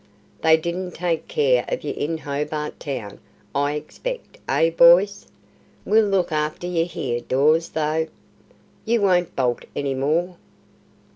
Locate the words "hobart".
2.17-2.79